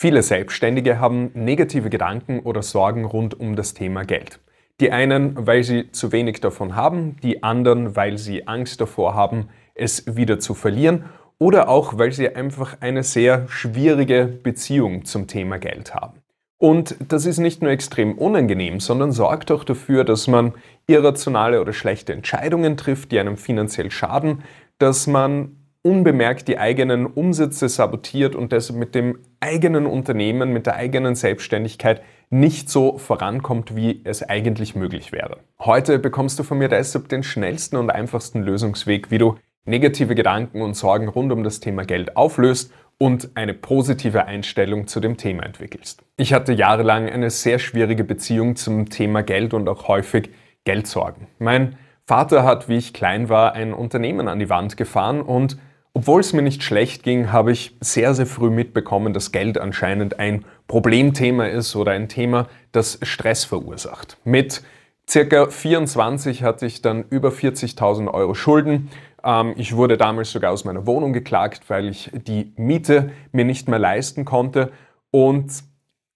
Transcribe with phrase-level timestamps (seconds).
[0.00, 4.38] Viele Selbstständige haben negative Gedanken oder Sorgen rund um das Thema Geld.
[4.78, 9.48] Die einen, weil sie zu wenig davon haben, die anderen, weil sie Angst davor haben,
[9.74, 11.06] es wieder zu verlieren
[11.40, 16.20] oder auch, weil sie einfach eine sehr schwierige Beziehung zum Thema Geld haben.
[16.58, 20.54] Und das ist nicht nur extrem unangenehm, sondern sorgt auch dafür, dass man
[20.86, 24.44] irrationale oder schlechte Entscheidungen trifft, die einem finanziell schaden,
[24.78, 25.56] dass man
[25.88, 32.02] unbemerkt die eigenen Umsätze sabotiert und deshalb mit dem eigenen Unternehmen, mit der eigenen Selbstständigkeit
[32.28, 35.38] nicht so vorankommt, wie es eigentlich möglich wäre.
[35.58, 40.60] Heute bekommst du von mir deshalb den schnellsten und einfachsten Lösungsweg, wie du negative Gedanken
[40.60, 45.44] und Sorgen rund um das Thema Geld auflöst und eine positive Einstellung zu dem Thema
[45.44, 46.02] entwickelst.
[46.18, 50.28] Ich hatte jahrelang eine sehr schwierige Beziehung zum Thema Geld und auch häufig
[50.64, 51.28] Geldsorgen.
[51.38, 55.56] Mein Vater hat, wie ich klein war, ein Unternehmen an die Wand gefahren und
[55.98, 60.20] obwohl es mir nicht schlecht ging, habe ich sehr, sehr früh mitbekommen, dass Geld anscheinend
[60.20, 64.16] ein Problemthema ist oder ein Thema, das Stress verursacht.
[64.22, 64.62] Mit
[65.10, 68.90] circa 24 hatte ich dann über 40.000 Euro Schulden.
[69.24, 73.68] Ähm, ich wurde damals sogar aus meiner Wohnung geklagt, weil ich die Miete mir nicht
[73.68, 74.70] mehr leisten konnte.
[75.10, 75.52] Und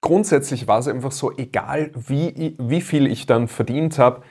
[0.00, 4.22] grundsätzlich war es einfach so, egal wie, wie viel ich dann verdient habe,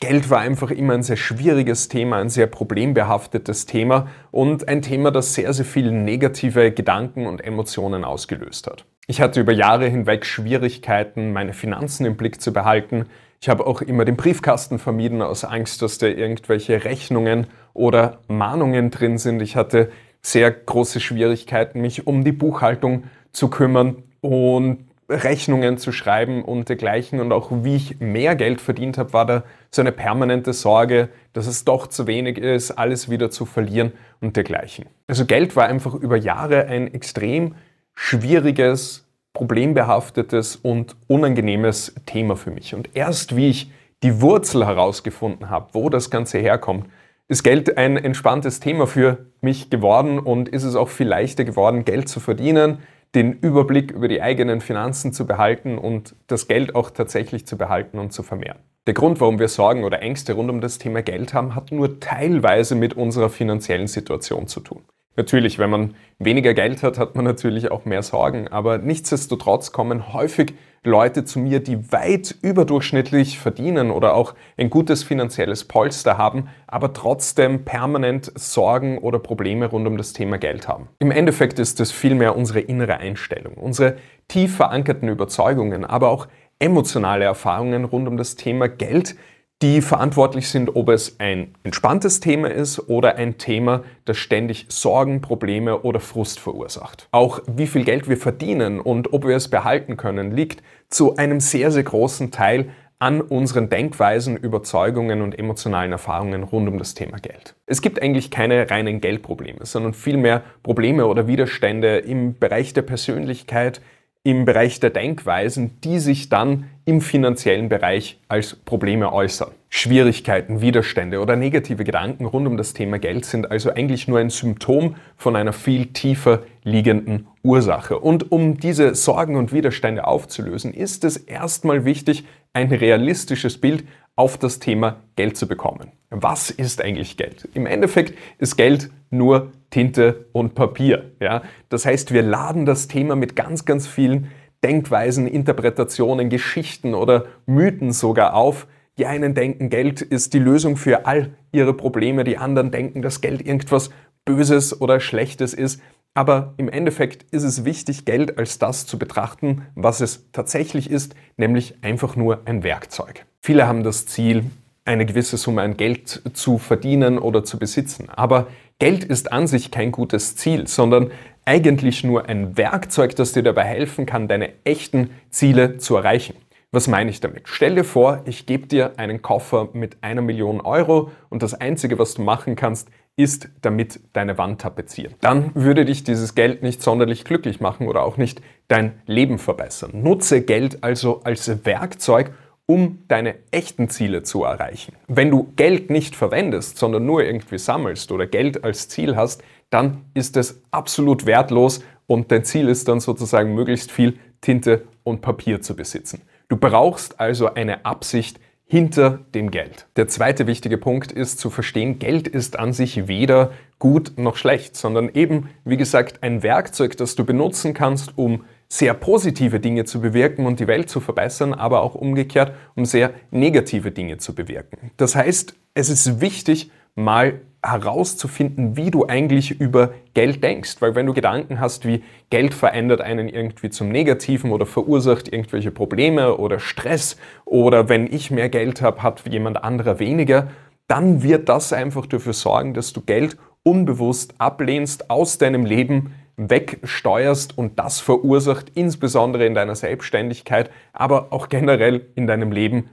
[0.00, 5.10] Geld war einfach immer ein sehr schwieriges Thema, ein sehr problembehaftetes Thema und ein Thema,
[5.10, 8.84] das sehr, sehr viele negative Gedanken und Emotionen ausgelöst hat.
[9.08, 13.06] Ich hatte über Jahre hinweg Schwierigkeiten, meine Finanzen im Blick zu behalten.
[13.40, 18.90] Ich habe auch immer den Briefkasten vermieden aus Angst, dass da irgendwelche Rechnungen oder Mahnungen
[18.90, 19.42] drin sind.
[19.42, 19.90] Ich hatte
[20.22, 27.20] sehr große Schwierigkeiten, mich um die Buchhaltung zu kümmern und Rechnungen zu schreiben und dergleichen.
[27.20, 31.46] Und auch wie ich mehr Geld verdient habe, war da so eine permanente Sorge, dass
[31.46, 34.86] es doch zu wenig ist, alles wieder zu verlieren und dergleichen.
[35.06, 37.54] Also Geld war einfach über Jahre ein extrem
[37.94, 42.74] schwieriges, problembehaftetes und unangenehmes Thema für mich.
[42.74, 46.86] Und erst wie ich die Wurzel herausgefunden habe, wo das Ganze herkommt,
[47.28, 51.84] ist Geld ein entspanntes Thema für mich geworden und ist es auch viel leichter geworden,
[51.84, 52.78] Geld zu verdienen,
[53.14, 57.98] den Überblick über die eigenen Finanzen zu behalten und das Geld auch tatsächlich zu behalten
[57.98, 58.58] und zu vermehren.
[58.86, 62.00] Der Grund, warum wir Sorgen oder Ängste rund um das Thema Geld haben, hat nur
[62.00, 64.82] teilweise mit unserer finanziellen Situation zu tun.
[65.18, 70.12] Natürlich, wenn man weniger Geld hat, hat man natürlich auch mehr Sorgen, aber nichtsdestotrotz kommen
[70.12, 76.48] häufig Leute zu mir, die weit überdurchschnittlich verdienen oder auch ein gutes finanzielles Polster haben,
[76.68, 80.86] aber trotzdem permanent Sorgen oder Probleme rund um das Thema Geld haben.
[81.00, 83.96] Im Endeffekt ist es vielmehr unsere innere Einstellung, unsere
[84.28, 86.28] tief verankerten Überzeugungen, aber auch
[86.60, 89.16] emotionale Erfahrungen rund um das Thema Geld,
[89.60, 95.20] die verantwortlich sind, ob es ein entspanntes Thema ist oder ein Thema, das ständig Sorgen,
[95.20, 97.08] Probleme oder Frust verursacht.
[97.10, 101.40] Auch wie viel Geld wir verdienen und ob wir es behalten können, liegt zu einem
[101.40, 102.70] sehr, sehr großen Teil
[103.00, 107.54] an unseren Denkweisen, Überzeugungen und emotionalen Erfahrungen rund um das Thema Geld.
[107.66, 113.80] Es gibt eigentlich keine reinen Geldprobleme, sondern vielmehr Probleme oder Widerstände im Bereich der Persönlichkeit,
[114.24, 119.52] im Bereich der Denkweisen, die sich dann im finanziellen Bereich als Probleme äußern.
[119.70, 124.30] Schwierigkeiten, Widerstände oder negative Gedanken rund um das Thema Geld sind also eigentlich nur ein
[124.30, 127.98] Symptom von einer viel tiefer liegenden Ursache.
[127.98, 132.24] Und um diese Sorgen und Widerstände aufzulösen, ist es erstmal wichtig,
[132.54, 133.84] ein realistisches Bild
[134.16, 135.92] auf das Thema Geld zu bekommen.
[136.10, 137.48] Was ist eigentlich Geld?
[137.54, 141.12] Im Endeffekt ist Geld nur Tinte und Papier.
[141.20, 141.42] Ja?
[141.68, 144.30] Das heißt, wir laden das Thema mit ganz, ganz vielen
[144.64, 148.66] Denkweisen, Interpretationen, Geschichten oder Mythen sogar auf.
[148.96, 153.20] Die einen denken, Geld ist die Lösung für all ihre Probleme, die anderen denken, dass
[153.20, 153.90] Geld irgendwas
[154.24, 155.80] Böses oder Schlechtes ist.
[156.14, 161.14] Aber im Endeffekt ist es wichtig, Geld als das zu betrachten, was es tatsächlich ist,
[161.36, 163.24] nämlich einfach nur ein Werkzeug.
[163.40, 164.46] Viele haben das Ziel,
[164.88, 168.08] eine gewisse Summe an Geld zu verdienen oder zu besitzen.
[168.08, 171.10] Aber Geld ist an sich kein gutes Ziel, sondern
[171.44, 176.34] eigentlich nur ein Werkzeug, das dir dabei helfen kann, deine echten Ziele zu erreichen.
[176.72, 177.44] Was meine ich damit?
[177.44, 181.98] Stell dir vor, ich gebe dir einen Koffer mit einer Million Euro und das Einzige,
[181.98, 185.14] was du machen kannst, ist damit deine Wand tapezieren.
[185.20, 189.90] Dann würde dich dieses Geld nicht sonderlich glücklich machen oder auch nicht dein Leben verbessern.
[189.94, 192.32] Nutze Geld also als Werkzeug,
[192.70, 194.94] um deine echten Ziele zu erreichen.
[195.06, 200.04] Wenn du Geld nicht verwendest, sondern nur irgendwie sammelst oder Geld als Ziel hast, dann
[200.12, 205.62] ist es absolut wertlos und dein Ziel ist dann sozusagen möglichst viel Tinte und Papier
[205.62, 206.20] zu besitzen.
[206.48, 209.86] Du brauchst also eine Absicht hinter dem Geld.
[209.96, 214.76] Der zweite wichtige Punkt ist zu verstehen, Geld ist an sich weder gut noch schlecht,
[214.76, 220.00] sondern eben, wie gesagt, ein Werkzeug, das du benutzen kannst, um sehr positive Dinge zu
[220.00, 224.90] bewirken und die Welt zu verbessern, aber auch umgekehrt, um sehr negative Dinge zu bewirken.
[224.96, 230.76] Das heißt, es ist wichtig, mal herauszufinden, wie du eigentlich über Geld denkst.
[230.80, 235.70] Weil wenn du Gedanken hast, wie Geld verändert einen irgendwie zum Negativen oder verursacht irgendwelche
[235.70, 240.48] Probleme oder Stress oder wenn ich mehr Geld habe, hat jemand anderer weniger,
[240.86, 247.58] dann wird das einfach dafür sorgen, dass du Geld unbewusst ablehnst, aus deinem Leben wegsteuerst
[247.58, 252.90] und das verursacht insbesondere in deiner Selbstständigkeit, aber auch generell in deinem Leben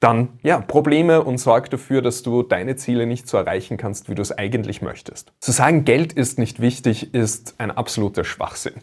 [0.00, 4.16] dann ja, Probleme und sorgt dafür, dass du deine Ziele nicht so erreichen kannst, wie
[4.16, 5.32] du es eigentlich möchtest.
[5.40, 8.74] Zu sagen, Geld ist nicht wichtig, ist ein absoluter Schwachsinn.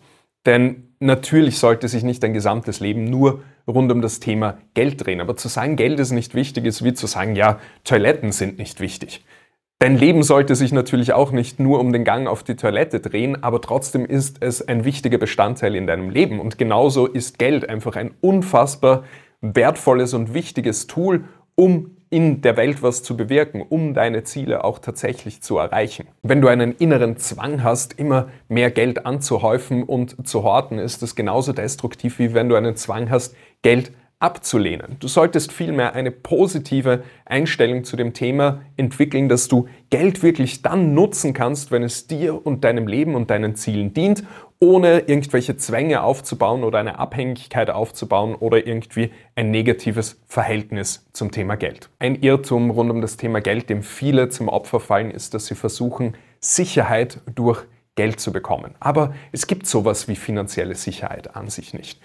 [0.45, 5.19] Denn natürlich sollte sich nicht dein gesamtes Leben nur rund um das Thema Geld drehen.
[5.19, 8.79] Aber zu sagen, Geld ist nicht wichtig, ist wie zu sagen, ja, Toiletten sind nicht
[8.79, 9.25] wichtig.
[9.81, 13.41] Dein Leben sollte sich natürlich auch nicht nur um den Gang auf die Toilette drehen,
[13.41, 16.41] aber trotzdem ist es ein wichtiger Bestandteil in deinem Leben.
[16.41, 19.05] Und genauso ist Geld einfach ein unfassbar
[19.39, 21.23] wertvolles und wichtiges Tool,
[21.55, 26.07] um in der Welt was zu bewirken, um deine Ziele auch tatsächlich zu erreichen.
[26.23, 31.15] Wenn du einen inneren Zwang hast, immer mehr Geld anzuhäufen und zu horten, ist das
[31.15, 34.97] genauso destruktiv, wie wenn du einen Zwang hast, Geld abzulehnen.
[34.99, 40.93] Du solltest vielmehr eine positive Einstellung zu dem Thema entwickeln, dass du Geld wirklich dann
[40.93, 44.23] nutzen kannst, wenn es dir und deinem Leben und deinen Zielen dient,
[44.59, 51.55] ohne irgendwelche Zwänge aufzubauen oder eine Abhängigkeit aufzubauen oder irgendwie ein negatives Verhältnis zum Thema
[51.55, 51.89] Geld.
[51.99, 55.55] Ein Irrtum rund um das Thema Geld, dem viele zum Opfer fallen, ist, dass sie
[55.55, 57.63] versuchen, Sicherheit durch
[57.95, 58.75] Geld zu bekommen.
[58.81, 62.01] Aber es gibt sowas wie finanzielle Sicherheit an sich nicht.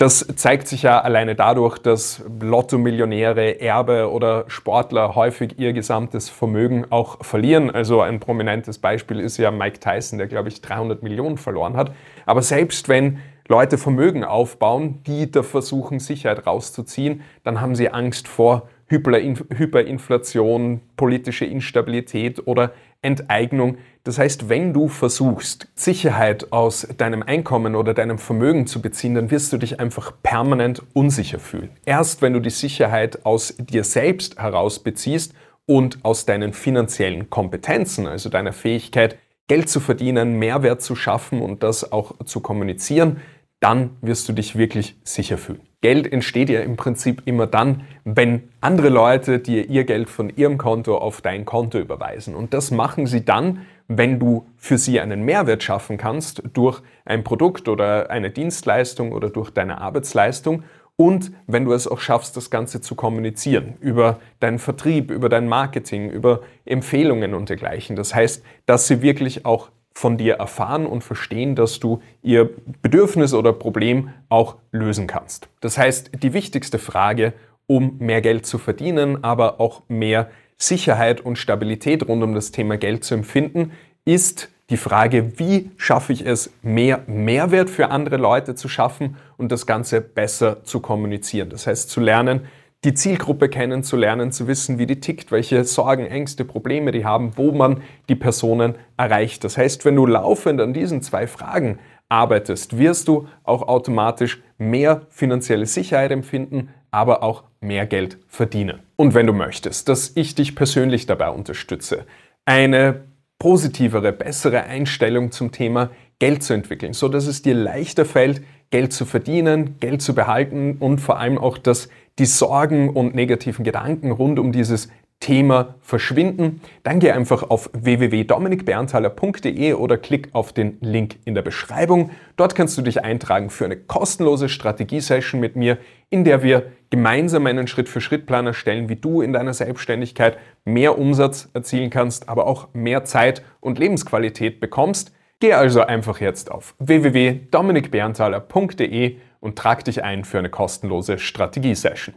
[0.00, 6.86] Das zeigt sich ja alleine dadurch, dass Lotto-Millionäre, Erbe oder Sportler häufig ihr gesamtes Vermögen
[6.88, 7.70] auch verlieren.
[7.70, 11.92] Also ein prominentes Beispiel ist ja Mike Tyson, der glaube ich 300 Millionen verloren hat.
[12.24, 18.26] Aber selbst wenn Leute Vermögen aufbauen, die da versuchen, Sicherheit rauszuziehen, dann haben sie Angst
[18.26, 22.72] vor Hyperinflation, politische Instabilität oder
[23.02, 23.78] Enteignung.
[24.04, 29.30] Das heißt, wenn du versuchst, Sicherheit aus deinem Einkommen oder deinem Vermögen zu beziehen, dann
[29.30, 31.70] wirst du dich einfach permanent unsicher fühlen.
[31.84, 35.34] Erst wenn du die Sicherheit aus dir selbst heraus beziehst
[35.66, 39.16] und aus deinen finanziellen Kompetenzen, also deiner Fähigkeit,
[39.46, 43.20] Geld zu verdienen, Mehrwert zu schaffen und das auch zu kommunizieren,
[43.60, 45.69] dann wirst du dich wirklich sicher fühlen.
[45.80, 50.58] Geld entsteht ja im Prinzip immer dann, wenn andere Leute dir ihr Geld von ihrem
[50.58, 52.34] Konto auf dein Konto überweisen.
[52.34, 57.24] Und das machen sie dann, wenn du für sie einen Mehrwert schaffen kannst durch ein
[57.24, 60.62] Produkt oder eine Dienstleistung oder durch deine Arbeitsleistung
[61.00, 65.48] und wenn du es auch schaffst, das Ganze zu kommunizieren über deinen Vertrieb, über dein
[65.48, 67.96] Marketing, über Empfehlungen und dergleichen.
[67.96, 72.50] Das heißt, dass sie wirklich auch von dir erfahren und verstehen, dass du ihr
[72.82, 75.48] Bedürfnis oder Problem auch lösen kannst.
[75.60, 77.32] Das heißt, die wichtigste Frage,
[77.66, 82.76] um mehr Geld zu verdienen, aber auch mehr Sicherheit und Stabilität rund um das Thema
[82.76, 83.72] Geld zu empfinden,
[84.04, 89.50] ist die Frage, wie schaffe ich es, mehr Mehrwert für andere Leute zu schaffen und
[89.50, 91.50] das Ganze besser zu kommunizieren.
[91.50, 92.42] Das heißt, zu lernen,
[92.84, 97.52] die Zielgruppe kennenzulernen, zu wissen, wie die tickt, welche Sorgen, Ängste, Probleme die haben, wo
[97.52, 99.44] man die Personen erreicht.
[99.44, 101.78] Das heißt, wenn du laufend an diesen zwei Fragen
[102.08, 108.80] arbeitest, wirst du auch automatisch mehr finanzielle Sicherheit empfinden, aber auch mehr Geld verdienen.
[108.96, 112.06] Und wenn du möchtest, dass ich dich persönlich dabei unterstütze,
[112.46, 113.04] eine
[113.38, 115.90] positivere, bessere Einstellung zum Thema
[116.20, 120.76] Geld zu entwickeln, so dass es dir leichter fällt, Geld zu verdienen, Geld zu behalten
[120.78, 121.88] und vor allem auch, dass
[122.20, 124.88] die Sorgen und negativen Gedanken rund um dieses
[125.20, 132.08] Thema verschwinden, dann geh einfach auf www.dominikberntaler.de oder klick auf den Link in der Beschreibung.
[132.36, 135.76] Dort kannst du dich eintragen für eine kostenlose Strategiesession mit mir,
[136.08, 141.90] in der wir gemeinsam einen Schritt-für-Schritt-Plan erstellen, wie du in deiner Selbstständigkeit mehr Umsatz erzielen
[141.90, 145.12] kannst, aber auch mehr Zeit und Lebensqualität bekommst.
[145.40, 152.14] Geh also einfach jetzt auf www.dominikberntaler.de und trag dich ein für eine kostenlose Strategiesession.